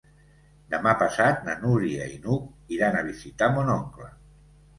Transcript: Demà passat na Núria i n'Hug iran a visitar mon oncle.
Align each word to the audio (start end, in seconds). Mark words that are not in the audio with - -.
Demà 0.75 0.93
passat 1.01 1.45
na 1.47 1.55
Núria 1.65 2.07
i 2.15 2.17
n'Hug 2.25 2.73
iran 2.79 2.99
a 2.99 3.05
visitar 3.11 3.53
mon 3.59 3.71
oncle. 3.77 4.11